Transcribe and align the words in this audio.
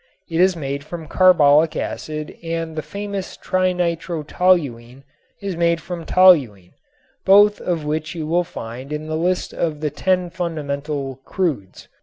It 0.27 0.41
is 0.41 0.55
made 0.55 0.83
from 0.83 1.07
carbolic 1.07 1.75
acid 1.75 2.35
and 2.41 2.75
the 2.75 2.81
famous 2.81 3.37
trinitrotoluene 3.37 5.03
is 5.43 5.55
made 5.55 5.79
from 5.79 6.07
toluene, 6.07 6.71
both 7.23 7.59
of 7.61 7.85
which 7.85 8.15
you 8.15 8.25
will 8.25 8.43
find 8.43 8.91
in 8.91 9.05
the 9.05 9.15
list 9.15 9.53
of 9.53 9.79
the 9.79 9.91
ten 9.91 10.31
fundamental 10.31 11.19
"crudes." 11.23 11.87